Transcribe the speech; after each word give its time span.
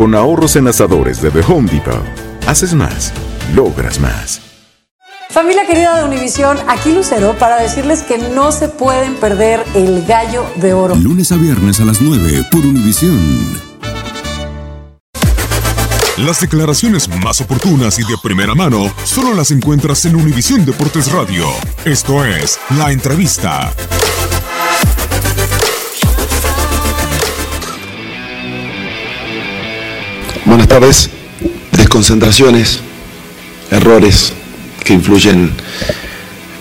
con 0.00 0.14
ahorros 0.14 0.56
en 0.56 0.66
asadores 0.66 1.20
de 1.20 1.30
The 1.30 1.40
Home 1.40 1.70
Depot. 1.70 2.02
Haces 2.46 2.72
más, 2.72 3.12
logras 3.54 4.00
más. 4.00 4.40
Familia 5.28 5.66
querida 5.66 5.94
de 5.98 6.04
Univisión, 6.04 6.56
aquí 6.68 6.94
Lucero 6.94 7.36
para 7.38 7.60
decirles 7.60 8.02
que 8.02 8.16
no 8.16 8.50
se 8.50 8.68
pueden 8.68 9.16
perder 9.16 9.62
el 9.74 10.06
gallo 10.06 10.46
de 10.56 10.72
oro. 10.72 10.94
Lunes 10.94 11.32
a 11.32 11.36
viernes 11.36 11.80
a 11.80 11.84
las 11.84 12.00
9 12.00 12.46
por 12.50 12.60
Univisión. 12.60 13.20
Las 16.16 16.40
declaraciones 16.40 17.06
más 17.22 17.42
oportunas 17.42 17.98
y 17.98 18.02
de 18.02 18.16
primera 18.22 18.54
mano 18.54 18.90
solo 19.04 19.34
las 19.34 19.50
encuentras 19.50 20.06
en 20.06 20.16
Univisión 20.16 20.64
Deportes 20.64 21.12
Radio. 21.12 21.44
Esto 21.84 22.24
es 22.24 22.58
La 22.70 22.90
Entrevista. 22.90 23.70
Buenas 30.50 30.66
tardes. 30.66 31.10
Desconcentraciones, 31.70 32.80
errores 33.70 34.32
que 34.84 34.94
influyen 34.94 35.52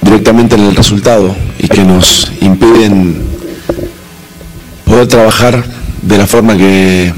directamente 0.00 0.54
en 0.54 0.62
el 0.62 0.74
resultado 0.74 1.36
y 1.58 1.68
que 1.68 1.84
nos 1.84 2.32
impiden 2.40 3.22
poder 4.86 5.06
trabajar 5.06 5.62
de 6.00 6.16
la 6.16 6.26
forma 6.26 6.56
que 6.56 7.12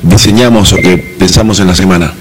diseñamos 0.00 0.72
o 0.72 0.76
que 0.76 0.96
pensamos 0.96 1.60
en 1.60 1.66
la 1.66 1.74
semana. 1.74 2.14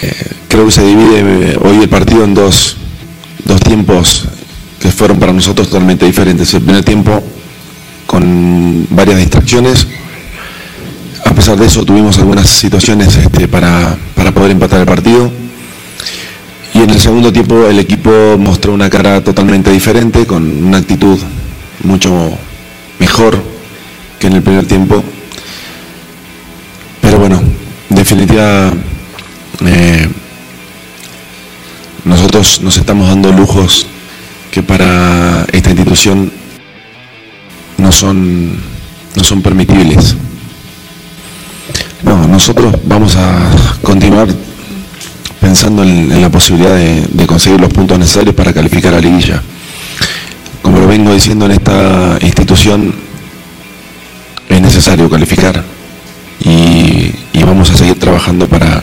Eh, 0.00 0.30
creo 0.48 0.64
que 0.64 0.72
se 0.72 0.86
divide 0.86 1.18
eh, 1.52 1.58
hoy 1.60 1.82
el 1.82 1.88
partido 1.90 2.24
en 2.24 2.32
dos, 2.32 2.78
dos 3.44 3.60
tiempos 3.60 4.24
que 4.80 4.90
fueron 4.90 5.18
para 5.18 5.34
nosotros 5.34 5.68
totalmente 5.68 6.06
diferentes. 6.06 6.54
El 6.54 6.62
primer 6.62 6.82
tiempo 6.82 7.22
con 8.06 8.86
varias 8.88 9.18
distracciones, 9.18 9.86
pesar 11.36 11.58
de 11.58 11.66
eso 11.66 11.84
tuvimos 11.84 12.16
algunas 12.18 12.48
situaciones 12.48 13.14
este, 13.14 13.46
para, 13.46 13.94
para 14.14 14.32
poder 14.32 14.52
empatar 14.52 14.80
el 14.80 14.86
partido. 14.86 15.30
Y 16.72 16.78
en 16.78 16.90
el 16.90 16.98
segundo 16.98 17.30
tiempo 17.30 17.66
el 17.66 17.78
equipo 17.78 18.10
mostró 18.38 18.72
una 18.72 18.88
cara 18.88 19.22
totalmente 19.22 19.70
diferente, 19.70 20.26
con 20.26 20.64
una 20.64 20.78
actitud 20.78 21.18
mucho 21.84 22.32
mejor 22.98 23.38
que 24.18 24.28
en 24.28 24.32
el 24.32 24.42
primer 24.42 24.66
tiempo. 24.66 25.04
Pero 27.02 27.18
bueno, 27.18 27.42
en 27.90 27.96
definitiva, 27.96 28.72
eh, 29.64 30.08
nosotros 32.04 32.62
nos 32.62 32.78
estamos 32.78 33.08
dando 33.08 33.30
lujos 33.30 33.86
que 34.50 34.62
para 34.62 35.46
esta 35.52 35.70
institución 35.70 36.32
no 37.76 37.92
son, 37.92 38.56
no 39.14 39.22
son 39.22 39.42
permitibles. 39.42 40.16
No, 42.02 42.26
nosotros 42.28 42.74
vamos 42.84 43.16
a 43.16 43.50
continuar 43.82 44.28
pensando 45.40 45.82
en, 45.82 46.20
la 46.20 46.30
posibilidad 46.30 46.74
de, 46.76 47.26
conseguir 47.26 47.60
los 47.60 47.72
puntos 47.72 47.98
necesarios 47.98 48.34
para 48.34 48.52
calificar 48.52 48.94
a 48.94 49.00
liguilla. 49.00 49.42
Como 50.62 50.78
lo 50.78 50.86
vengo 50.86 51.12
diciendo 51.12 51.46
en 51.46 51.52
esta 51.52 52.18
institución, 52.20 52.94
es 54.48 54.60
necesario 54.60 55.08
calificar 55.08 55.64
y, 56.40 57.12
y 57.32 57.42
vamos 57.44 57.70
a 57.70 57.76
seguir 57.76 57.98
trabajando 57.98 58.46
para 58.48 58.82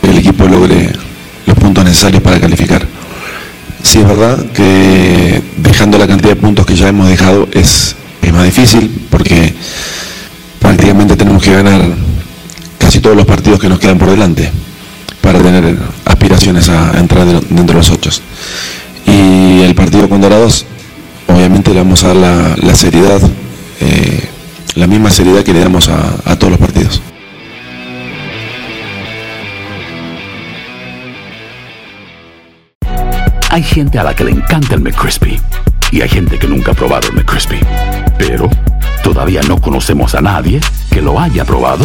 que 0.00 0.10
el 0.10 0.18
equipo 0.18 0.46
logre 0.46 0.92
los 1.46 1.56
puntos 1.56 1.84
necesarios 1.84 2.22
para 2.22 2.40
calificar. 2.40 2.86
Sí 3.82 3.98
es 3.98 4.06
verdad 4.06 4.44
que 4.52 5.42
dejando 5.56 5.98
la 5.98 6.06
cantidad 6.06 6.30
de 6.30 6.36
puntos 6.36 6.64
que 6.64 6.76
ya 6.76 6.88
hemos 6.88 7.08
dejado 7.08 7.48
es, 7.52 7.96
es 8.22 8.32
más 8.32 8.44
difícil 8.44 9.06
porque 9.10 9.54
prácticamente 10.60 11.16
tenemos 11.16 11.42
que 11.42 11.52
ganar 11.52 11.80
todos 13.02 13.16
los 13.16 13.26
partidos 13.26 13.58
que 13.60 13.68
nos 13.68 13.78
quedan 13.78 13.98
por 13.98 14.08
delante 14.10 14.50
para 15.20 15.38
tener 15.40 15.76
aspiraciones 16.04 16.68
a 16.68 16.98
entrar 16.98 17.24
de- 17.26 17.40
dentro 17.40 17.66
de 17.66 17.74
los 17.74 17.90
ocho. 17.90 18.10
Y 19.06 19.60
el 19.62 19.74
partido 19.74 20.08
con 20.08 20.20
Dorados, 20.20 20.64
obviamente 21.28 21.72
le 21.72 21.78
vamos 21.80 22.02
a 22.04 22.08
dar 22.08 22.16
la, 22.16 22.56
la 22.56 22.74
seriedad, 22.74 23.20
eh, 23.80 24.28
la 24.76 24.86
misma 24.86 25.10
seriedad 25.10 25.42
que 25.42 25.52
le 25.52 25.60
damos 25.60 25.88
a, 25.88 26.14
a 26.24 26.36
todos 26.36 26.52
los 26.52 26.60
partidos. 26.60 27.02
Hay 33.50 33.62
gente 33.62 33.98
a 33.98 34.02
la 34.04 34.14
que 34.14 34.24
le 34.24 34.30
encanta 34.30 34.74
el 34.74 34.80
McCrispy 34.80 35.38
y 35.90 36.00
hay 36.00 36.08
gente 36.08 36.38
que 36.38 36.46
nunca 36.46 36.72
ha 36.72 36.74
probado 36.74 37.08
el 37.08 37.14
McCrispy. 37.14 37.58
Pero 38.18 38.48
todavía 39.02 39.42
no 39.46 39.60
conocemos 39.60 40.14
a 40.14 40.20
nadie 40.22 40.60
que 40.90 41.02
lo 41.02 41.20
haya 41.20 41.44
probado 41.44 41.84